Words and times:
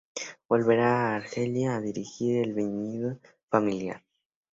Volverá 0.51 0.89
a 0.95 1.15
Argelia 1.19 1.69
a 1.75 1.79
dirigir 1.87 2.33
el 2.39 2.55
viñedo 2.55 3.19
familiar. 3.51 4.01